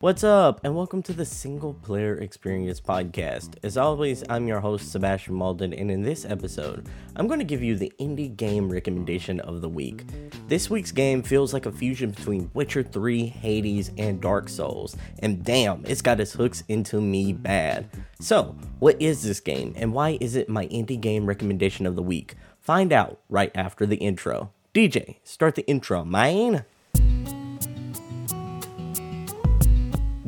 What's 0.00 0.22
up, 0.22 0.60
and 0.62 0.76
welcome 0.76 1.02
to 1.02 1.12
the 1.12 1.24
Single 1.24 1.74
Player 1.74 2.16
Experience 2.18 2.80
Podcast. 2.80 3.56
As 3.64 3.76
always, 3.76 4.22
I'm 4.28 4.46
your 4.46 4.60
host, 4.60 4.92
Sebastion 4.92 5.34
Mauldin, 5.34 5.76
and 5.76 5.90
in 5.90 6.02
this 6.02 6.24
episode, 6.24 6.88
I'm 7.16 7.26
going 7.26 7.40
to 7.40 7.44
give 7.44 7.64
you 7.64 7.74
the 7.74 7.92
indie 7.98 8.36
game 8.36 8.70
recommendation 8.70 9.40
of 9.40 9.60
the 9.60 9.68
week. 9.68 10.04
This 10.46 10.70
week's 10.70 10.92
game 10.92 11.20
feels 11.24 11.52
like 11.52 11.66
a 11.66 11.72
fusion 11.72 12.12
between 12.12 12.48
Witcher 12.54 12.84
3, 12.84 13.26
Hades, 13.26 13.90
and 13.98 14.20
Dark 14.20 14.48
Souls, 14.48 14.96
and 15.18 15.42
damn, 15.44 15.84
it's 15.84 16.00
got 16.00 16.20
its 16.20 16.32
hooks 16.32 16.62
into 16.68 17.00
me 17.00 17.32
bad. 17.32 17.90
So, 18.20 18.54
what 18.78 19.02
is 19.02 19.24
this 19.24 19.40
game, 19.40 19.74
and 19.74 19.92
why 19.92 20.16
is 20.20 20.36
it 20.36 20.48
my 20.48 20.68
indie 20.68 21.00
game 21.00 21.26
recommendation 21.26 21.86
of 21.86 21.96
the 21.96 22.04
week? 22.04 22.36
Find 22.60 22.92
out 22.92 23.18
right 23.28 23.50
after 23.56 23.84
the 23.84 23.96
intro. 23.96 24.52
DJ, 24.72 25.16
start 25.24 25.56
the 25.56 25.66
intro, 25.66 26.04
man. 26.04 26.64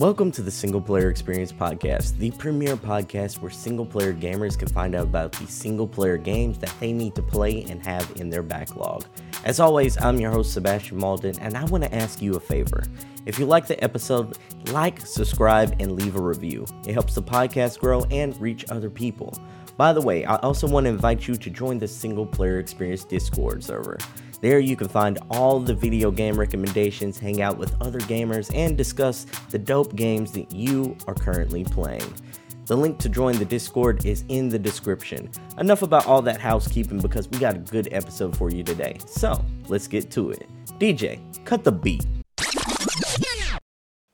Welcome 0.00 0.32
to 0.32 0.40
the 0.40 0.50
Single 0.50 0.80
Player 0.80 1.10
Experience 1.10 1.52
Podcast, 1.52 2.16
the 2.16 2.30
premier 2.30 2.74
podcast 2.74 3.42
where 3.42 3.50
single 3.50 3.84
player 3.84 4.14
gamers 4.14 4.58
can 4.58 4.66
find 4.66 4.94
out 4.94 5.02
about 5.02 5.32
the 5.32 5.46
single 5.46 5.86
player 5.86 6.16
games 6.16 6.56
that 6.60 6.72
they 6.80 6.90
need 6.90 7.14
to 7.16 7.22
play 7.22 7.64
and 7.64 7.84
have 7.84 8.10
in 8.16 8.30
their 8.30 8.42
backlog. 8.42 9.04
As 9.44 9.60
always, 9.60 10.00
I'm 10.00 10.18
your 10.18 10.30
host, 10.30 10.54
Sebastion 10.54 10.98
Mauldin, 10.98 11.36
and 11.42 11.54
I 11.54 11.64
want 11.64 11.84
to 11.84 11.94
ask 11.94 12.22
you 12.22 12.34
a 12.36 12.40
favor. 12.40 12.82
If 13.26 13.38
you 13.38 13.44
like 13.44 13.66
the 13.66 13.84
episode, 13.84 14.38
like, 14.70 15.02
subscribe, 15.02 15.76
and 15.80 15.92
leave 15.92 16.16
a 16.16 16.22
review. 16.22 16.64
It 16.86 16.94
helps 16.94 17.14
the 17.14 17.22
podcast 17.22 17.78
grow 17.78 18.04
and 18.04 18.40
reach 18.40 18.64
other 18.70 18.88
people. 18.88 19.38
By 19.76 19.92
the 19.92 20.00
way, 20.00 20.24
I 20.24 20.36
also 20.36 20.66
want 20.66 20.84
to 20.84 20.90
invite 20.90 21.28
you 21.28 21.34
to 21.36 21.50
join 21.50 21.78
the 21.78 21.88
Single 21.88 22.24
Player 22.24 22.58
Experience 22.58 23.04
Discord 23.04 23.62
server. 23.62 23.98
There 24.40 24.58
you 24.58 24.74
can 24.74 24.88
find 24.88 25.18
all 25.30 25.60
the 25.60 25.74
video 25.74 26.10
game 26.10 26.38
recommendations, 26.38 27.18
hang 27.18 27.42
out 27.42 27.58
with 27.58 27.74
other 27.82 28.00
gamers, 28.00 28.50
and 28.54 28.76
discuss 28.76 29.26
the 29.50 29.58
dope 29.58 29.94
games 29.94 30.32
that 30.32 30.50
you 30.52 30.96
are 31.06 31.14
currently 31.14 31.62
playing. 31.64 32.14
The 32.64 32.76
link 32.76 32.98
to 33.00 33.08
join 33.08 33.36
the 33.38 33.44
Discord 33.44 34.06
is 34.06 34.24
in 34.28 34.48
the 34.48 34.58
description. 34.58 35.30
Enough 35.58 35.82
about 35.82 36.06
all 36.06 36.22
that 36.22 36.40
housekeeping 36.40 37.00
because 37.00 37.28
we 37.28 37.38
got 37.38 37.56
a 37.56 37.58
good 37.58 37.88
episode 37.92 38.34
for 38.36 38.50
you 38.50 38.62
today. 38.62 38.96
So, 39.06 39.44
let's 39.68 39.86
get 39.86 40.10
to 40.12 40.30
it. 40.30 40.46
DJ, 40.78 41.20
cut 41.44 41.64
the 41.64 41.72
beat. 41.72 42.06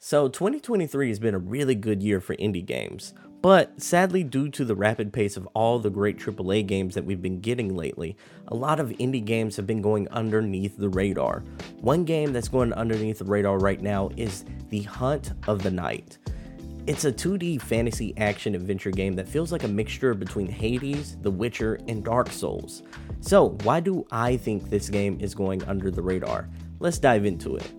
So, 0.01 0.29
2023 0.29 1.09
has 1.09 1.19
been 1.19 1.35
a 1.35 1.39
really 1.39 1.75
good 1.75 2.03
year 2.03 2.21
for 2.21 2.35
indie 2.37 2.65
games. 2.65 3.13
But 3.47 3.81
sadly, 3.81 4.25
due 4.25 4.49
to 4.49 4.65
the 4.65 4.75
rapid 4.75 5.13
pace 5.13 5.37
of 5.37 5.47
all 5.55 5.79
the 5.79 5.89
great 5.89 6.19
AAA 6.19 6.67
games 6.67 6.97
that 6.97 7.05
we've 7.05 7.23
been 7.23 7.39
getting 7.39 7.77
lately, 7.77 8.17
a 8.49 8.57
lot 8.57 8.81
of 8.81 8.89
indie 8.89 9.25
games 9.25 9.55
have 9.55 9.69
been 9.69 9.81
going 9.81 10.09
underneath 10.09 10.77
the 10.77 10.89
radar. 10.89 11.45
One 11.81 12.03
game 12.03 12.33
that's 12.33 12.49
going 12.49 12.73
underneath 12.73 13.21
the 13.21 13.25
radar 13.25 13.61
right 13.61 13.81
now 13.81 14.11
is 14.17 14.45
The 14.71 14.83
Hunt 14.83 15.31
of 15.47 15.63
the 15.63 15.71
Night. 15.71 16.19
It's 16.89 17.05
a 17.05 17.13
2D 17.13 17.63
fantasy 17.63 18.13
action 18.17 18.57
adventure 18.57 18.91
game 18.91 19.15
that 19.15 19.29
feels 19.29 19.53
like 19.53 19.63
a 19.63 19.69
mixture 19.69 20.13
between 20.15 20.49
Hades, 20.49 21.17
The 21.23 21.31
Witcher, 21.31 21.79
and 21.87 22.05
Dark 22.05 22.33
Souls. 22.33 22.83
So, 23.21 23.51
why 23.63 23.79
do 23.79 24.05
I 24.11 24.39
think 24.39 24.71
this 24.71 24.89
game 24.89 25.19
is 25.21 25.37
going 25.37 25.63
under 25.69 25.93
the 25.93 26.03
radar? 26.03 26.49
Let's 26.81 26.99
dive 26.99 27.25
into 27.25 27.55
it. 27.55 27.73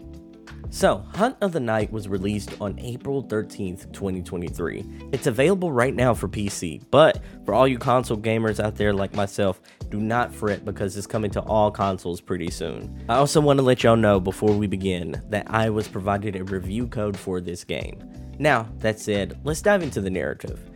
So, 0.69 1.05
Hunt 1.15 1.37
of 1.39 1.53
the 1.53 1.61
Night 1.61 1.91
was 1.91 2.09
released 2.09 2.53
on 2.59 2.77
April 2.79 3.23
13th, 3.23 3.91
2023. 3.93 4.85
It's 5.13 5.25
available 5.25 5.71
right 5.71 5.95
now 5.95 6.13
for 6.13 6.27
PC, 6.27 6.83
but 6.91 7.21
for 7.45 7.53
all 7.53 7.67
you 7.67 7.77
console 7.77 8.17
gamers 8.17 8.63
out 8.63 8.75
there 8.75 8.93
like 8.93 9.15
myself, 9.15 9.61
do 9.89 9.99
not 9.99 10.35
fret 10.35 10.65
because 10.65 10.97
it's 10.97 11.07
coming 11.07 11.31
to 11.31 11.41
all 11.41 11.71
consoles 11.71 12.19
pretty 12.19 12.51
soon. 12.51 13.03
I 13.07 13.15
also 13.15 13.39
want 13.39 13.59
to 13.59 13.63
let 13.63 13.83
y'all 13.83 13.95
know 13.95 14.19
before 14.19 14.53
we 14.53 14.67
begin 14.67 15.21
that 15.29 15.49
I 15.49 15.69
was 15.69 15.87
provided 15.87 16.35
a 16.35 16.43
review 16.43 16.87
code 16.87 17.17
for 17.17 17.39
this 17.39 17.63
game. 17.63 18.03
Now, 18.37 18.67
that 18.79 18.99
said, 18.99 19.39
let's 19.45 19.61
dive 19.61 19.83
into 19.83 20.01
the 20.01 20.09
narrative. 20.09 20.69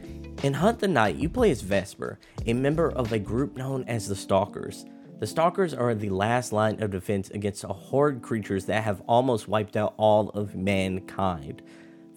In 0.44 0.54
Hunt 0.54 0.80
the 0.80 0.88
Night, 0.88 1.18
you 1.18 1.30
play 1.30 1.52
as 1.52 1.62
Vesper, 1.62 2.18
a 2.48 2.54
member 2.54 2.92
of 2.92 3.12
a 3.12 3.20
group 3.20 3.58
known 3.58 3.84
as 3.88 4.08
the 4.08 4.16
Stalkers. 4.16 4.86
The 5.22 5.28
Stalkers 5.28 5.76
are 5.76 5.94
the 5.94 6.10
last 6.10 6.52
line 6.52 6.82
of 6.82 6.90
defense 6.90 7.30
against 7.30 7.64
a 7.64 7.68
horde 7.68 8.24
creatures 8.24 8.66
that 8.66 8.84
have 8.84 9.04
almost 9.08 9.48
wiped 9.48 9.78
out 9.78 9.94
all 9.96 10.30
of 10.30 10.56
mankind. 10.56 11.62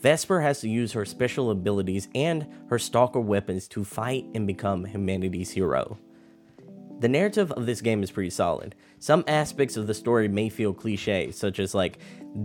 Vesper 0.01 0.41
has 0.41 0.63
to 0.63 0.71
use 0.71 0.93
her 0.93 1.05
special 1.05 1.51
abilities 1.51 2.09
and 2.15 2.47
her 2.71 2.79
Stalker 2.79 3.21
weapons 3.21 3.69
to 3.69 3.85
fight 3.85 4.25
and 4.35 4.47
become 4.47 4.87
humanity's 4.87 5.51
hero. 5.51 5.99
The 7.01 7.11
narrative 7.11 7.53
of 7.53 7.67
this 7.67 7.83
game 7.83 8.03
is 8.03 8.11
pretty 8.11 8.31
solid. 8.31 8.75
Some 9.01 9.23
aspects 9.29 9.77
of 9.77 9.87
the 9.87 9.93
story 9.93 10.27
may 10.27 10.49
feel 10.49 10.73
cliche, 10.73 11.31
such 11.31 11.59
as 11.59 11.75
like 11.75 11.99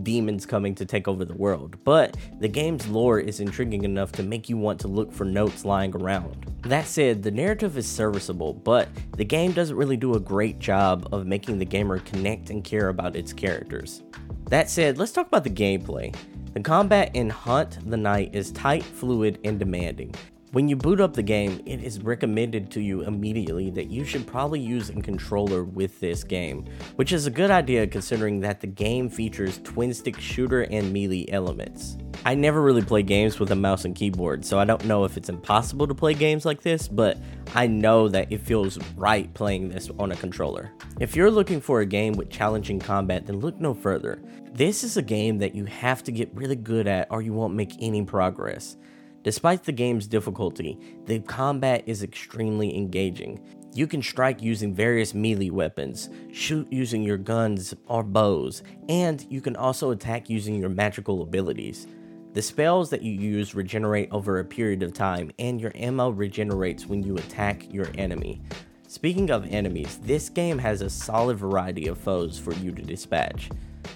demons 0.04 0.46
coming 0.46 0.76
to 0.76 0.86
take 0.86 1.08
over 1.08 1.26
the 1.26 1.34
world, 1.34 1.78
but 1.84 2.16
the 2.40 2.48
game's 2.48 2.88
lore 2.88 3.20
is 3.20 3.40
intriguing 3.40 3.84
enough 3.84 4.12
to 4.14 4.24
make 4.24 4.50
you 4.50 4.58
want 4.58 4.80
to 4.82 4.88
look 4.88 5.12
for 5.12 5.26
notes 5.26 5.66
lying 5.66 5.96
around. 5.96 6.46
That 6.64 6.86
said, 6.86 7.24
the 7.24 7.32
narrative 7.32 7.78
is 7.78 7.88
serviceable, 7.88 8.54
but 8.54 8.90
the 9.18 9.26
game 9.26 9.52
doesn't 9.52 9.76
really 9.76 9.98
do 9.98 10.16
a 10.16 10.20
great 10.20 10.60
job 10.60 11.08
of 11.12 11.26
making 11.26 11.60
the 11.60 11.66
gamer 11.66 12.00
connect 12.00 12.50
and 12.50 12.64
care 12.64 12.90
about 12.90 13.16
its 13.16 13.34
characters. 13.34 14.04
That 14.50 14.70
said, 14.70 14.98
let's 14.98 15.12
talk 15.12 15.28
about 15.28 15.44
the 15.44 15.50
gameplay. 15.50 16.16
The 16.54 16.62
combat 16.62 17.12
in 17.16 17.30
Hunt 17.30 17.78
the 17.90 17.98
Night 17.98 18.34
is 18.34 18.52
tight, 18.52 18.84
fluid, 18.84 19.40
and 19.44 19.60
demanding. 19.60 20.16
When 20.52 20.68
you 20.68 20.76
boot 20.76 21.00
up 21.00 21.14
the 21.14 21.22
game, 21.22 21.62
it 21.68 21.84
is 21.84 22.02
recommended 22.02 22.72
to 22.72 22.82
you 22.82 23.04
immediately 23.04 23.70
that 23.70 23.92
you 23.92 24.04
should 24.04 24.26
probably 24.26 24.60
use 24.60 24.90
a 24.90 24.94
controller 24.94 25.64
with 25.64 26.00
this 26.00 26.24
game, 26.24 26.66
which 26.96 27.14
is 27.14 27.28
a 27.28 27.32
good 27.32 27.52
idea 27.52 27.86
considering 27.86 28.40
that 28.40 28.60
the 28.60 28.66
game 28.66 29.12
features 29.12 29.60
twin 29.64 29.94
stick 29.94 30.20
shooter 30.20 30.64
and 30.64 30.92
melee 30.92 31.28
elements. 31.30 32.00
I 32.26 32.34
never 32.34 32.64
really 32.64 32.82
play 32.82 33.04
games 33.04 33.40
with 33.40 33.52
a 33.52 33.56
mouse 33.56 33.86
and 33.86 33.94
keyboard, 33.94 34.44
so 34.44 34.58
I 34.58 34.66
don't 34.66 34.86
know 34.86 35.04
if 35.04 35.18
it's 35.18 35.30
impossible 35.30 35.86
to 35.86 35.94
play 35.94 36.16
games 36.16 36.46
like 36.46 36.64
this, 36.64 36.88
but 36.88 37.20
I 37.54 37.68
know 37.68 38.08
that 38.10 38.32
it 38.32 38.42
feels 38.42 38.80
right 38.96 39.32
playing 39.36 39.70
this 39.70 39.92
on 40.00 40.12
a 40.14 40.16
controller. 40.16 40.72
If 41.00 41.16
you're 41.16 41.30
looking 41.30 41.62
for 41.62 41.82
a 41.82 41.86
game 41.86 42.14
with 42.14 42.32
challenging 42.32 42.80
combat, 42.80 43.28
then 43.28 43.40
look 43.40 43.60
no 43.60 43.76
further. 43.76 44.20
This 44.52 44.84
is 44.84 44.98
a 44.98 45.04
game 45.04 45.38
that 45.38 45.54
you 45.54 45.66
have 45.66 46.04
to 46.06 46.12
get 46.12 46.34
really 46.34 46.56
good 46.56 46.88
at 46.88 47.06
or 47.12 47.22
you 47.22 47.34
won't 47.34 47.54
make 47.54 47.76
any 47.80 48.04
progress. 48.04 48.78
Despite 49.22 49.64
the 49.66 49.74
game's 49.74 50.08
difficulty, 50.08 50.80
the 51.06 51.20
combat 51.20 51.84
is 51.86 52.04
extremely 52.04 52.76
engaging. 52.76 53.42
You 53.74 53.86
can 53.86 54.02
strike 54.02 54.42
using 54.42 54.74
various 54.74 55.14
melee 55.14 55.50
weapons, 55.50 56.10
shoot 56.32 56.72
using 56.72 57.04
your 57.04 57.18
guns 57.18 57.74
or 57.88 58.02
bows, 58.02 58.64
and 58.88 59.26
you 59.30 59.42
can 59.42 59.58
also 59.58 59.92
attack 59.92 60.30
using 60.30 60.56
your 60.56 60.70
magical 60.70 61.22
abilities. 61.22 61.86
The 62.32 62.42
spells 62.42 62.90
that 62.92 63.02
you 63.02 63.12
use 63.12 63.56
regenerate 63.56 64.10
over 64.12 64.40
a 64.40 64.46
period 64.46 64.84
of 64.84 64.94
time, 64.94 65.32
and 65.38 65.60
your 65.60 65.74
ammo 65.76 66.12
regenerates 66.12 66.86
when 66.86 67.04
you 67.04 67.18
attack 67.18 67.72
your 67.74 67.90
enemy. 67.98 68.42
Speaking 68.88 69.30
of 69.30 69.46
enemies, 69.52 70.00
this 70.02 70.30
game 70.30 70.58
has 70.58 70.82
a 70.82 70.90
solid 70.90 71.38
variety 71.38 71.88
of 71.88 71.98
foes 71.98 72.40
for 72.40 72.54
you 72.54 72.72
to 72.72 72.82
dispatch. 72.82 73.50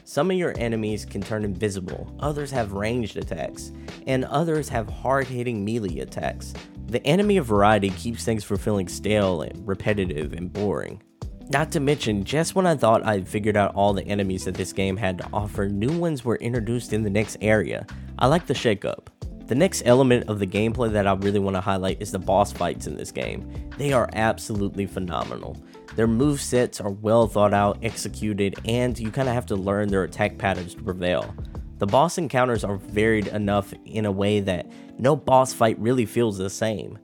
Some 0.05 0.29
of 0.29 0.37
your 0.37 0.53
enemies 0.57 1.05
can 1.05 1.21
turn 1.21 1.45
invisible, 1.45 2.13
others 2.19 2.51
have 2.51 2.73
ranged 2.73 3.15
attacks, 3.15 3.71
and 4.05 4.25
others 4.25 4.67
have 4.67 4.89
hard 4.89 5.27
hitting 5.27 5.63
melee 5.63 5.99
attacks. 5.99 6.53
The 6.87 7.05
enemy 7.07 7.37
of 7.37 7.45
variety 7.45 7.89
keeps 7.89 8.25
things 8.25 8.43
from 8.43 8.57
feeling 8.57 8.89
stale 8.89 9.43
and 9.43 9.65
repetitive 9.65 10.33
and 10.33 10.51
boring. 10.51 11.01
Not 11.49 11.71
to 11.71 11.79
mention, 11.79 12.23
just 12.23 12.53
when 12.53 12.67
I 12.67 12.75
thought 12.75 13.05
I'd 13.05 13.27
figured 13.27 13.55
out 13.55 13.75
all 13.75 13.93
the 13.93 14.05
enemies 14.05 14.43
that 14.45 14.55
this 14.55 14.73
game 14.73 14.97
had 14.97 15.17
to 15.19 15.29
offer, 15.31 15.69
new 15.69 15.97
ones 15.97 16.25
were 16.25 16.35
introduced 16.35 16.91
in 16.91 17.03
the 17.03 17.09
next 17.09 17.37
area. 17.39 17.85
I 18.19 18.27
like 18.27 18.45
the 18.45 18.53
shakeup. 18.53 19.07
The 19.47 19.55
next 19.55 19.83
element 19.85 20.29
of 20.29 20.39
the 20.39 20.47
gameplay 20.47 20.91
that 20.91 21.07
I 21.07 21.13
really 21.13 21.39
want 21.39 21.55
to 21.55 21.61
highlight 21.61 22.01
is 22.01 22.11
the 22.11 22.19
boss 22.19 22.51
fights 22.51 22.87
in 22.87 22.95
this 22.95 23.11
game. 23.11 23.69
They 23.77 23.93
are 23.93 24.09
absolutely 24.13 24.85
phenomenal. 24.85 25.57
Their 25.95 26.07
move 26.07 26.41
sets 26.41 26.81
are 26.81 26.89
well 26.89 27.27
thought 27.27 27.53
out, 27.53 27.77
executed, 27.83 28.55
and 28.65 28.97
you 28.97 29.11
kind 29.11 29.29
of 29.29 29.35
have 29.35 29.45
to 29.47 29.55
learn 29.55 29.89
their 29.89 30.03
attack 30.03 30.37
patterns 30.37 30.73
to 30.73 30.81
prevail. 30.81 31.33
The 31.77 31.85
boss 31.85 32.17
encounters 32.17 32.63
are 32.63 32.77
varied 32.77 33.27
enough 33.27 33.73
in 33.85 34.05
a 34.05 34.11
way 34.11 34.39
that 34.39 34.71
no 34.97 35.15
boss 35.15 35.53
fight 35.53 35.77
really 35.79 36.05
feels 36.05 36.37
the 36.37 36.49
same. 36.49 36.97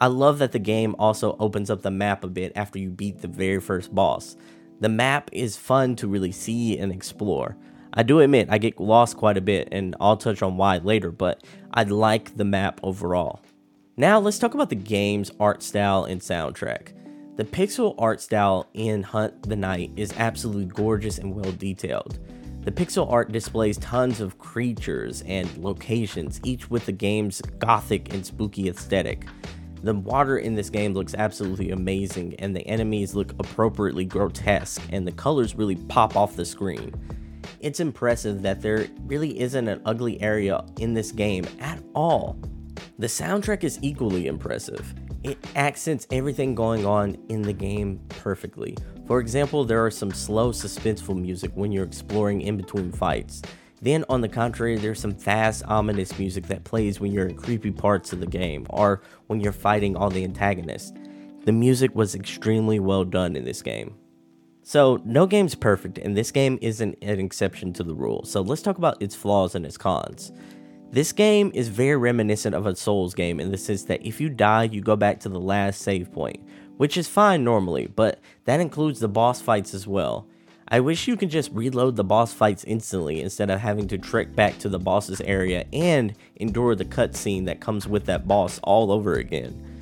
I 0.00 0.08
love 0.08 0.38
that 0.38 0.52
the 0.52 0.58
game 0.58 0.94
also 0.98 1.36
opens 1.38 1.70
up 1.70 1.82
the 1.82 1.90
map 1.90 2.24
a 2.24 2.28
bit 2.28 2.52
after 2.54 2.78
you 2.78 2.90
beat 2.90 3.20
the 3.20 3.28
very 3.28 3.60
first 3.60 3.94
boss. 3.94 4.36
The 4.80 4.88
map 4.88 5.30
is 5.32 5.56
fun 5.56 5.96
to 5.96 6.08
really 6.08 6.32
see 6.32 6.76
and 6.78 6.92
explore. 6.92 7.56
I 7.94 8.02
do 8.02 8.18
admit 8.20 8.48
I 8.50 8.58
get 8.58 8.80
lost 8.80 9.16
quite 9.16 9.36
a 9.36 9.40
bit, 9.40 9.68
and 9.70 9.94
I'll 10.00 10.16
touch 10.16 10.42
on 10.42 10.56
why 10.56 10.78
later, 10.78 11.10
but 11.10 11.44
I 11.72 11.84
like 11.84 12.36
the 12.36 12.44
map 12.44 12.80
overall. 12.82 13.40
Now 13.96 14.18
let's 14.18 14.38
talk 14.38 14.52
about 14.52 14.68
the 14.68 14.74
game's 14.74 15.30
art 15.38 15.62
style 15.62 16.04
and 16.04 16.20
soundtrack. 16.20 16.92
The 17.36 17.44
pixel 17.44 17.96
art 17.98 18.20
style 18.20 18.68
in 18.74 19.02
Hunt 19.02 19.48
the 19.48 19.56
Night 19.56 19.90
is 19.96 20.12
absolutely 20.18 20.66
gorgeous 20.66 21.18
and 21.18 21.34
well 21.34 21.50
detailed. 21.50 22.20
The 22.60 22.70
pixel 22.70 23.10
art 23.10 23.32
displays 23.32 23.76
tons 23.78 24.20
of 24.20 24.38
creatures 24.38 25.22
and 25.26 25.54
locations, 25.56 26.40
each 26.44 26.70
with 26.70 26.86
the 26.86 26.92
game's 26.92 27.40
gothic 27.58 28.14
and 28.14 28.24
spooky 28.24 28.68
aesthetic. 28.68 29.26
The 29.82 29.94
water 29.94 30.38
in 30.38 30.54
this 30.54 30.70
game 30.70 30.94
looks 30.94 31.12
absolutely 31.12 31.72
amazing, 31.72 32.36
and 32.38 32.54
the 32.54 32.64
enemies 32.68 33.16
look 33.16 33.32
appropriately 33.32 34.04
grotesque, 34.04 34.80
and 34.90 35.04
the 35.04 35.12
colors 35.12 35.56
really 35.56 35.76
pop 35.76 36.16
off 36.16 36.36
the 36.36 36.44
screen. 36.44 36.94
it's 37.58 37.80
impressive 37.80 38.42
that 38.42 38.60
there 38.60 38.86
really 39.06 39.40
isn't 39.40 39.68
an 39.68 39.80
ugly 39.86 40.20
area 40.22 40.64
in 40.78 40.94
this 40.94 41.10
game 41.10 41.46
at 41.60 41.82
all. 41.94 42.38
The 42.98 43.06
soundtrack 43.06 43.64
is 43.64 43.78
equally 43.82 44.26
impressive. 44.26 44.94
It 45.24 45.38
accents 45.56 46.06
everything 46.10 46.54
going 46.54 46.84
on 46.84 47.16
in 47.30 47.40
the 47.40 47.54
game 47.54 47.98
perfectly. 48.10 48.76
For 49.06 49.20
example, 49.20 49.64
there 49.64 49.82
are 49.82 49.90
some 49.90 50.12
slow, 50.12 50.52
suspenseful 50.52 51.18
music 51.18 51.50
when 51.54 51.72
you're 51.72 51.86
exploring 51.86 52.42
in 52.42 52.58
between 52.58 52.92
fights. 52.92 53.40
Then, 53.80 54.04
on 54.10 54.20
the 54.20 54.28
contrary, 54.28 54.76
there's 54.76 55.00
some 55.00 55.14
fast, 55.14 55.64
ominous 55.64 56.18
music 56.18 56.46
that 56.48 56.64
plays 56.64 57.00
when 57.00 57.10
you're 57.10 57.26
in 57.26 57.36
creepy 57.36 57.70
parts 57.70 58.12
of 58.12 58.20
the 58.20 58.26
game 58.26 58.66
or 58.68 59.00
when 59.26 59.40
you're 59.40 59.52
fighting 59.52 59.96
all 59.96 60.10
the 60.10 60.24
antagonists. 60.24 60.92
The 61.46 61.52
music 61.52 61.94
was 61.94 62.14
extremely 62.14 62.78
well 62.78 63.04
done 63.04 63.34
in 63.34 63.46
this 63.46 63.62
game. 63.62 63.96
So, 64.62 65.00
no 65.06 65.26
game's 65.26 65.54
perfect, 65.54 65.96
and 65.96 66.14
this 66.14 66.32
game 66.32 66.58
isn't 66.60 66.98
an 67.00 67.20
exception 67.20 67.72
to 67.74 67.82
the 67.82 67.94
rule. 67.94 68.24
So, 68.24 68.42
let's 68.42 68.62
talk 68.62 68.76
about 68.76 69.02
its 69.02 69.14
flaws 69.14 69.54
and 69.54 69.64
its 69.64 69.78
cons. 69.78 70.32
This 70.94 71.10
game 71.10 71.50
is 71.54 71.70
very 71.70 71.96
reminiscent 71.96 72.54
of 72.54 72.66
a 72.66 72.76
Souls 72.76 73.14
game 73.14 73.40
in 73.40 73.50
the 73.50 73.58
sense 73.58 73.82
that 73.86 74.06
if 74.06 74.20
you 74.20 74.28
die, 74.28 74.62
you 74.62 74.80
go 74.80 74.94
back 74.94 75.18
to 75.20 75.28
the 75.28 75.40
last 75.40 75.80
save 75.80 76.12
point, 76.12 76.40
which 76.76 76.96
is 76.96 77.08
fine 77.08 77.42
normally, 77.42 77.88
but 77.88 78.20
that 78.44 78.60
includes 78.60 79.00
the 79.00 79.08
boss 79.08 79.40
fights 79.40 79.74
as 79.74 79.88
well. 79.88 80.28
I 80.68 80.78
wish 80.78 81.08
you 81.08 81.16
could 81.16 81.30
just 81.30 81.50
reload 81.50 81.96
the 81.96 82.04
boss 82.04 82.32
fights 82.32 82.62
instantly 82.62 83.20
instead 83.20 83.50
of 83.50 83.58
having 83.58 83.88
to 83.88 83.98
trek 83.98 84.36
back 84.36 84.56
to 84.58 84.68
the 84.68 84.78
boss's 84.78 85.20
area 85.22 85.64
and 85.72 86.14
endure 86.36 86.76
the 86.76 86.84
cutscene 86.84 87.46
that 87.46 87.58
comes 87.58 87.88
with 87.88 88.04
that 88.04 88.28
boss 88.28 88.60
all 88.62 88.92
over 88.92 89.14
again. 89.14 89.80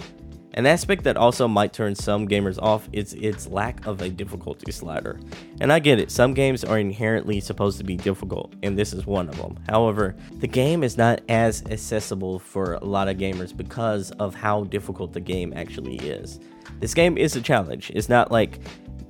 An 0.54 0.66
aspect 0.66 1.04
that 1.04 1.16
also 1.16 1.48
might 1.48 1.72
turn 1.72 1.94
some 1.94 2.28
gamers 2.28 2.58
off 2.60 2.86
is 2.92 3.14
its 3.14 3.46
lack 3.46 3.86
of 3.86 4.02
a 4.02 4.10
difficulty 4.10 4.70
slider. 4.70 5.18
And 5.62 5.72
I 5.72 5.78
get 5.78 5.98
it, 5.98 6.10
some 6.10 6.34
games 6.34 6.62
are 6.62 6.78
inherently 6.78 7.40
supposed 7.40 7.78
to 7.78 7.84
be 7.84 7.96
difficult, 7.96 8.52
and 8.62 8.78
this 8.78 8.92
is 8.92 9.06
one 9.06 9.30
of 9.30 9.36
them. 9.38 9.58
However, 9.70 10.14
the 10.40 10.46
game 10.46 10.82
is 10.82 10.98
not 10.98 11.22
as 11.30 11.64
accessible 11.70 12.38
for 12.38 12.74
a 12.74 12.84
lot 12.84 13.08
of 13.08 13.16
gamers 13.16 13.56
because 13.56 14.10
of 14.12 14.34
how 14.34 14.64
difficult 14.64 15.14
the 15.14 15.20
game 15.20 15.54
actually 15.56 15.96
is. 15.96 16.38
This 16.80 16.92
game 16.92 17.16
is 17.16 17.34
a 17.34 17.40
challenge. 17.40 17.90
It's 17.94 18.10
not 18.10 18.30
like 18.30 18.58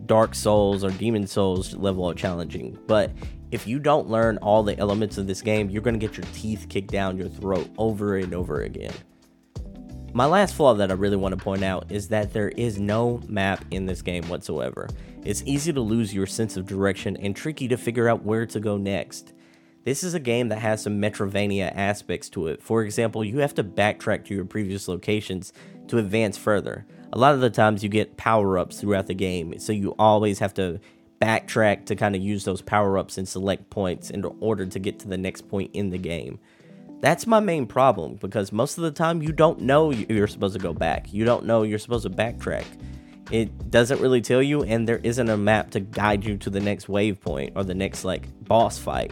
Dark 0.07 0.37
Souls 0.37 0.85
or 0.85 0.91
Demon's 0.93 1.33
Souls 1.33 1.75
level 1.75 2.09
of 2.09 2.17
challenging, 2.17 2.79
but 2.87 3.11
if 3.51 3.67
you 3.67 3.81
don't 3.81 4.09
learn 4.09 4.39
all 4.39 4.63
the 4.63 4.79
elements 4.79 5.19
of 5.19 5.27
this 5.27 5.43
game, 5.43 5.71
you're 5.71 5.83
to 5.83 5.93
get 5.99 6.17
your 6.17 6.27
teeth 6.33 6.67
kicked 6.69 6.93
down 6.93 7.19
your 7.19 7.29
throat 7.29 7.69
over 7.79 8.17
and 8.17 8.33
over 8.33 8.63
again. 8.63 8.95
My 10.15 10.27
last 10.27 10.55
flaw 10.55 10.75
that 10.75 10.91
I 10.91 10.95
really 10.95 11.17
want 11.17 11.39
to 11.39 11.43
point 11.43 11.65
out 11.65 11.91
is 11.91 12.09
that 12.09 12.35
there 12.35 12.51
is 12.51 12.79
no 12.79 13.23
map 13.29 13.65
in 13.71 13.87
this 13.87 14.03
game 14.03 14.29
whatsoever. 14.29 14.91
It's 15.25 15.43
easy 15.47 15.73
to 15.73 15.81
lose 15.81 16.13
your 16.13 16.27
sense 16.27 16.59
of 16.59 16.67
direction 16.67 17.17
and 17.17 17.35
tricky 17.35 17.67
to 17.69 17.79
figure 17.79 18.11
out 18.11 18.23
where 18.23 18.45
to 18.45 18.61
go 18.61 18.77
next. 18.77 19.33
This 19.85 20.05
is 20.05 20.13
a 20.13 20.21
game 20.21 20.51
that 20.51 20.59
has 20.59 20.83
some 20.83 21.01
Metroidvania 21.01 21.75
aspects 21.75 22.29
to 22.31 22.49
it. 22.49 22.63
For 22.63 22.83
example, 22.83 23.25
you 23.25 23.39
have 23.39 23.55
to 23.55 23.65
backtrack 23.65 24.27
to 24.27 24.35
your 24.35 24.45
previous 24.45 24.87
locations 24.87 25.55
to 25.89 25.97
advance 25.97 26.37
further. 26.37 26.85
A 27.15 27.19
lot 27.19 27.35
of 27.35 27.41
the 27.41 27.49
times 27.49 27.83
you 27.83 27.89
get 27.89 28.19
power 28.19 28.59
ups 28.59 28.81
throughout 28.83 29.07
the 29.07 29.15
game, 29.15 29.59
so 29.59 29.73
you 29.73 29.95
always 29.99 30.41
have 30.41 30.53
to 30.55 30.79
backtrack 31.23 31.87
to 31.87 31.97
kind 31.97 32.15
of 32.15 32.21
use 32.21 32.45
those 32.45 32.61
power 32.61 32.99
ups 32.99 33.17
and 33.17 33.27
select 33.27 33.71
points 33.71 34.11
in 34.11 34.25
order 34.41 34.67
to 34.67 34.79
get 34.79 34.99
to 34.99 35.09
the 35.09 35.17
next 35.17 35.49
point 35.49 35.71
in 35.73 35.89
the 35.89 35.99
game. 35.99 36.39
That's 37.03 37.27
my 37.27 37.41
main 37.41 37.67
problem 37.67 38.15
because 38.15 38.53
most 38.53 38.79
of 38.79 38.85
the 38.85 38.93
time 38.93 39.23
you 39.23 39.33
don't 39.33 39.61
know 39.61 39.91
you're 39.91 40.29
supposed 40.29 40.55
to 40.55 40.61
go 40.61 40.73
back. 40.73 41.13
You 41.13 41.25
don't 41.25 41.45
know 41.45 41.65
you're 41.65 41.81
supposed 41.81 42.05
to 42.05 42.11
backtrack. 42.11 42.65
It 43.33 43.73
doesn't 43.73 44.01
really 44.01 44.21
tell 44.21 44.41
you, 44.41 44.63
and 44.63 44.89
there 44.89 44.99
isn't 44.99 45.29
a 45.29 45.37
map 45.37 45.73
to 45.73 45.81
guide 45.81 46.25
you 46.25 46.37
to 46.39 46.49
the 46.49 46.61
next 46.61 46.87
waypoint 46.87 47.53
or 47.57 47.65
the 47.65 47.75
next 47.75 48.05
like 48.05 48.29
boss 48.45 48.79
fight. 48.79 49.11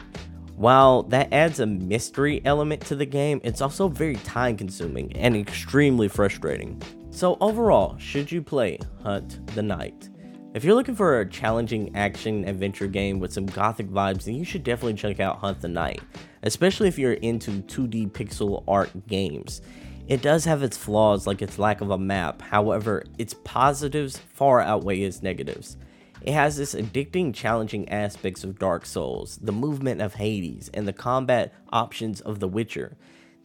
While 0.54 1.02
that 1.04 1.32
adds 1.32 1.58
a 1.58 1.66
mystery 1.66 2.40
element 2.44 2.80
to 2.86 2.94
the 2.94 3.06
game, 3.06 3.40
it's 3.42 3.60
also 3.60 3.88
very 3.88 4.16
time 4.16 4.56
consuming 4.56 5.16
and 5.16 5.34
extremely 5.34 6.06
frustrating. 6.06 6.80
So, 7.10 7.38
overall, 7.40 7.98
should 7.98 8.30
you 8.30 8.40
play 8.40 8.78
Hunt 9.02 9.44
the 9.56 9.62
Night? 9.62 10.10
If 10.52 10.64
you're 10.64 10.74
looking 10.74 10.96
for 10.96 11.20
a 11.20 11.28
challenging 11.28 11.94
action 11.94 12.44
adventure 12.48 12.88
game 12.88 13.20
with 13.20 13.32
some 13.32 13.46
gothic 13.46 13.88
vibes, 13.88 14.24
then 14.24 14.34
you 14.34 14.44
should 14.44 14.64
definitely 14.64 14.94
check 14.94 15.20
out 15.20 15.38
Hunt 15.38 15.60
the 15.60 15.68
Night, 15.68 16.02
especially 16.42 16.88
if 16.88 16.98
you're 16.98 17.12
into 17.12 17.62
2D 17.62 18.10
pixel 18.10 18.64
art 18.66 18.90
games. 19.06 19.62
It 20.08 20.22
does 20.22 20.44
have 20.46 20.64
its 20.64 20.76
flaws, 20.76 21.24
like 21.24 21.40
its 21.40 21.60
lack 21.60 21.80
of 21.80 21.92
a 21.92 21.98
map, 21.98 22.42
however, 22.42 23.04
its 23.16 23.32
positives 23.44 24.16
far 24.16 24.60
outweigh 24.60 25.02
its 25.02 25.22
negatives. 25.22 25.76
It 26.20 26.32
has 26.32 26.56
this 26.56 26.74
addicting, 26.74 27.32
challenging 27.32 27.88
aspects 27.88 28.42
of 28.42 28.58
Dark 28.58 28.86
Souls, 28.86 29.38
the 29.40 29.52
movement 29.52 30.00
of 30.00 30.14
Hades, 30.14 30.68
and 30.74 30.86
the 30.86 30.92
combat 30.92 31.54
options 31.72 32.20
of 32.20 32.40
The 32.40 32.48
Witcher. 32.48 32.96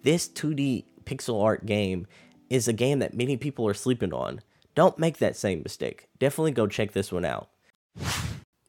This 0.02 0.28
2D 0.28 0.86
pixel 1.04 1.44
art 1.44 1.68
game 1.68 2.08
is 2.50 2.68
a 2.68 2.74
game 2.74 2.98
that 2.98 3.14
many 3.14 3.38
people 3.38 3.68
are 3.68 3.76
sleeping 3.76 4.12
on. 4.12 4.42
Don't 4.76 5.00
make 5.00 5.18
that 5.18 5.38
same 5.38 5.64
mistake. 5.64 6.08
Definitely 6.20 6.52
go 6.52 6.68
check 6.68 6.92
this 6.92 7.12
one 7.12 7.26
out. 7.26 7.50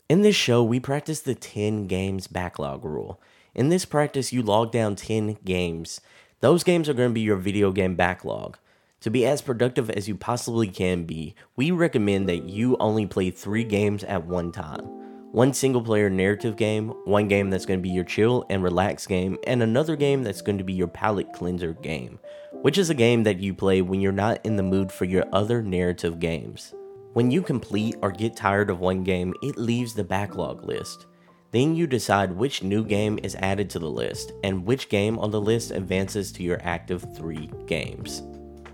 In 0.08 0.22
this 0.22 0.36
show, 0.36 0.62
we 0.62 0.78
practice 0.78 1.20
the 1.20 1.34
10 1.34 1.88
games 1.88 2.28
backlog 2.28 2.84
rule. 2.84 3.20
In 3.56 3.70
this 3.70 3.84
practice, 3.84 4.32
you 4.32 4.40
log 4.40 4.70
down 4.70 4.94
10 4.94 5.38
games. 5.44 6.00
Those 6.40 6.62
games 6.62 6.88
are 6.88 6.94
going 6.94 7.10
to 7.10 7.14
be 7.14 7.22
your 7.22 7.36
video 7.36 7.72
game 7.72 7.96
backlog. 7.96 8.56
To 9.00 9.10
be 9.10 9.26
as 9.26 9.42
productive 9.42 9.90
as 9.90 10.06
you 10.06 10.14
possibly 10.14 10.68
can 10.68 11.04
be, 11.04 11.34
we 11.56 11.72
recommend 11.72 12.28
that 12.28 12.48
you 12.48 12.76
only 12.78 13.06
play 13.06 13.30
three 13.30 13.64
games 13.64 14.04
at 14.04 14.26
one 14.26 14.52
time. 14.52 15.05
One 15.36 15.52
single 15.52 15.82
player 15.82 16.08
narrative 16.08 16.56
game, 16.56 16.88
one 17.04 17.28
game 17.28 17.50
that's 17.50 17.66
going 17.66 17.78
to 17.78 17.82
be 17.82 17.90
your 17.90 18.04
chill 18.04 18.46
and 18.48 18.62
relax 18.62 19.06
game, 19.06 19.36
and 19.46 19.62
another 19.62 19.94
game 19.94 20.22
that's 20.22 20.40
going 20.40 20.56
to 20.56 20.64
be 20.64 20.72
your 20.72 20.88
palate 20.88 21.32
cleanser 21.34 21.74
game 21.74 22.18
which 22.62 22.78
is 22.78 22.90
a 22.90 22.94
game 22.94 23.22
that 23.22 23.38
you 23.38 23.54
play 23.54 23.82
when 23.82 24.00
you're 24.00 24.12
not 24.12 24.44
in 24.44 24.56
the 24.56 24.62
mood 24.62 24.90
for 24.90 25.04
your 25.04 25.24
other 25.32 25.62
narrative 25.62 26.18
games. 26.18 26.74
When 27.12 27.30
you 27.30 27.42
complete 27.42 27.96
or 28.02 28.10
get 28.10 28.36
tired 28.36 28.70
of 28.70 28.80
one 28.80 29.04
game, 29.04 29.34
it 29.42 29.56
leaves 29.56 29.94
the 29.94 30.04
backlog 30.04 30.64
list. 30.64 31.06
Then 31.52 31.76
you 31.76 31.86
decide 31.86 32.32
which 32.32 32.62
new 32.62 32.84
game 32.84 33.18
is 33.22 33.36
added 33.36 33.70
to 33.70 33.78
the 33.78 33.88
list 33.88 34.32
and 34.42 34.64
which 34.64 34.88
game 34.88 35.18
on 35.18 35.30
the 35.30 35.40
list 35.40 35.70
advances 35.70 36.32
to 36.32 36.42
your 36.42 36.60
active 36.62 37.06
3 37.16 37.48
games. 37.66 38.22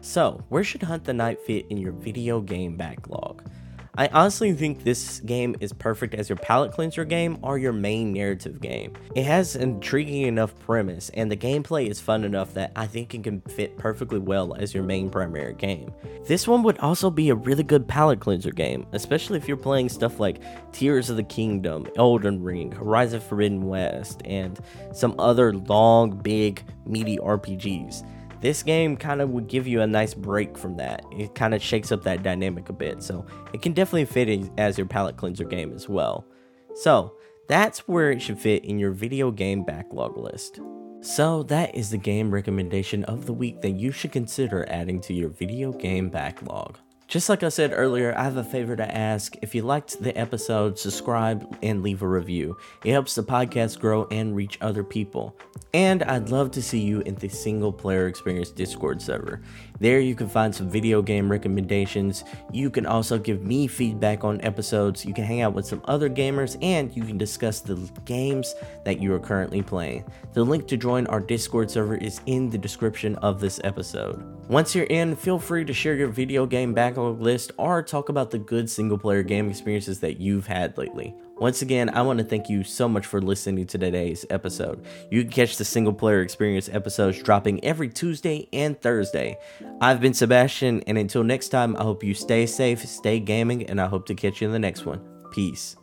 So, 0.00 0.42
where 0.48 0.64
should 0.64 0.82
Hunt 0.82 1.04
the 1.04 1.12
Night 1.12 1.38
fit 1.40 1.66
in 1.68 1.76
your 1.76 1.92
video 1.92 2.40
game 2.40 2.76
backlog? 2.76 3.48
I 3.94 4.06
honestly 4.06 4.54
think 4.54 4.84
this 4.84 5.20
game 5.20 5.54
is 5.60 5.74
perfect 5.74 6.14
as 6.14 6.30
your 6.30 6.36
palate 6.36 6.72
cleanser 6.72 7.04
game 7.04 7.36
or 7.42 7.58
your 7.58 7.74
main 7.74 8.14
narrative 8.14 8.58
game. 8.58 8.94
It 9.14 9.24
has 9.24 9.54
an 9.54 9.62
intriguing 9.62 10.22
enough 10.22 10.58
premise, 10.60 11.10
and 11.10 11.30
the 11.30 11.36
gameplay 11.36 11.88
is 11.90 12.00
fun 12.00 12.24
enough 12.24 12.54
that 12.54 12.72
I 12.74 12.86
think 12.86 13.14
it 13.14 13.22
can 13.22 13.42
fit 13.42 13.76
perfectly 13.76 14.18
well 14.18 14.54
as 14.54 14.72
your 14.72 14.82
main 14.82 15.10
primary 15.10 15.52
game. 15.52 15.92
This 16.24 16.48
one 16.48 16.62
would 16.62 16.78
also 16.78 17.10
be 17.10 17.28
a 17.28 17.34
really 17.34 17.64
good 17.64 17.86
palate 17.86 18.20
cleanser 18.20 18.50
game, 18.50 18.86
especially 18.92 19.36
if 19.36 19.46
you're 19.46 19.58
playing 19.58 19.90
stuff 19.90 20.18
like 20.18 20.40
Tears 20.72 21.10
of 21.10 21.16
the 21.16 21.22
Kingdom, 21.22 21.86
Elden 21.96 22.42
Ring, 22.42 22.72
Horizon 22.72 23.20
Forbidden 23.20 23.66
West, 23.66 24.22
and 24.24 24.58
some 24.94 25.14
other 25.18 25.52
long, 25.52 26.16
big, 26.16 26.62
meaty 26.86 27.18
RPGs. 27.18 28.06
This 28.42 28.64
game 28.64 28.96
kind 28.96 29.20
of 29.20 29.30
would 29.30 29.46
give 29.46 29.68
you 29.68 29.82
a 29.82 29.86
nice 29.86 30.14
break 30.14 30.58
from 30.58 30.76
that. 30.78 31.04
It 31.12 31.36
kind 31.36 31.54
of 31.54 31.62
shakes 31.62 31.92
up 31.92 32.02
that 32.02 32.24
dynamic 32.24 32.68
a 32.68 32.72
bit, 32.72 33.00
so 33.00 33.24
it 33.52 33.62
can 33.62 33.72
definitely 33.72 34.04
fit 34.04 34.50
as 34.58 34.76
your 34.76 34.88
palate 34.88 35.16
cleanser 35.16 35.44
game 35.44 35.72
as 35.72 35.88
well. 35.88 36.26
So, 36.74 37.14
that's 37.48 37.86
where 37.86 38.10
it 38.10 38.20
should 38.20 38.40
fit 38.40 38.64
in 38.64 38.80
your 38.80 38.90
video 38.90 39.30
game 39.30 39.62
backlog 39.64 40.16
list. 40.16 40.60
So, 41.02 41.44
that 41.44 41.72
is 41.76 41.90
the 41.90 41.98
game 41.98 42.34
recommendation 42.34 43.04
of 43.04 43.26
the 43.26 43.32
week 43.32 43.60
that 43.60 43.70
you 43.70 43.92
should 43.92 44.10
consider 44.10 44.68
adding 44.68 45.00
to 45.02 45.14
your 45.14 45.28
video 45.28 45.70
game 45.70 46.08
backlog. 46.08 46.78
Just 47.12 47.28
like 47.28 47.42
I 47.42 47.50
said 47.50 47.72
earlier, 47.74 48.14
I 48.16 48.24
have 48.24 48.38
a 48.38 48.42
favor 48.42 48.74
to 48.74 48.96
ask. 48.96 49.36
If 49.42 49.54
you 49.54 49.60
liked 49.60 50.02
the 50.02 50.16
episode, 50.16 50.78
subscribe 50.78 51.58
and 51.62 51.82
leave 51.82 52.00
a 52.00 52.08
review. 52.08 52.56
It 52.86 52.92
helps 52.92 53.14
the 53.14 53.22
podcast 53.22 53.80
grow 53.80 54.06
and 54.10 54.34
reach 54.34 54.56
other 54.62 54.82
people. 54.82 55.36
And 55.74 56.02
I'd 56.04 56.30
love 56.30 56.52
to 56.52 56.62
see 56.62 56.80
you 56.80 57.00
in 57.02 57.16
the 57.16 57.28
single 57.28 57.70
player 57.70 58.06
experience 58.06 58.48
Discord 58.48 59.02
server. 59.02 59.42
There 59.82 59.98
you 59.98 60.14
can 60.14 60.28
find 60.28 60.54
some 60.54 60.70
video 60.70 61.02
game 61.02 61.28
recommendations. 61.28 62.22
You 62.52 62.70
can 62.70 62.86
also 62.86 63.18
give 63.18 63.42
me 63.42 63.66
feedback 63.66 64.22
on 64.22 64.40
episodes. 64.42 65.04
You 65.04 65.12
can 65.12 65.24
hang 65.24 65.40
out 65.40 65.54
with 65.54 65.66
some 65.66 65.82
other 65.86 66.08
gamers 66.08 66.56
and 66.62 66.96
you 66.96 67.02
can 67.02 67.18
discuss 67.18 67.58
the 67.58 67.74
games 68.04 68.54
that 68.84 69.00
you 69.00 69.12
are 69.12 69.18
currently 69.18 69.60
playing. 69.60 70.04
The 70.34 70.44
link 70.44 70.68
to 70.68 70.76
join 70.76 71.08
our 71.08 71.18
Discord 71.18 71.68
server 71.68 71.96
is 71.96 72.20
in 72.26 72.48
the 72.48 72.58
description 72.58 73.16
of 73.16 73.40
this 73.40 73.60
episode. 73.64 74.22
Once 74.48 74.72
you're 74.72 74.84
in, 74.84 75.16
feel 75.16 75.40
free 75.40 75.64
to 75.64 75.72
share 75.72 75.96
your 75.96 76.06
video 76.06 76.46
game 76.46 76.72
backlog 76.72 77.20
list 77.20 77.50
or 77.58 77.82
talk 77.82 78.08
about 78.08 78.30
the 78.30 78.38
good 78.38 78.70
single 78.70 78.98
player 78.98 79.24
game 79.24 79.50
experiences 79.50 79.98
that 79.98 80.20
you've 80.20 80.46
had 80.46 80.78
lately. 80.78 81.12
Once 81.42 81.60
again, 81.60 81.90
I 81.90 82.02
want 82.02 82.20
to 82.20 82.24
thank 82.24 82.48
you 82.48 82.62
so 82.62 82.88
much 82.88 83.04
for 83.04 83.20
listening 83.20 83.66
to 83.66 83.76
today's 83.76 84.24
episode. 84.30 84.86
You 85.10 85.22
can 85.22 85.32
catch 85.32 85.56
the 85.56 85.64
single 85.64 85.92
player 85.92 86.22
experience 86.22 86.68
episodes 86.68 87.20
dropping 87.20 87.64
every 87.64 87.88
Tuesday 87.88 88.48
and 88.52 88.80
Thursday. 88.80 89.36
I've 89.80 90.00
been 90.00 90.14
Sebastion, 90.14 90.84
and 90.86 90.96
until 90.96 91.24
next 91.24 91.48
time, 91.48 91.74
I 91.76 91.82
hope 91.82 92.04
you 92.04 92.14
stay 92.14 92.46
safe, 92.46 92.86
stay 92.86 93.18
gaming, 93.18 93.66
and 93.66 93.80
I 93.80 93.88
hope 93.88 94.06
to 94.06 94.14
catch 94.14 94.40
you 94.40 94.46
in 94.46 94.52
the 94.52 94.60
next 94.60 94.86
one. 94.86 95.00
Peace. 95.32 95.74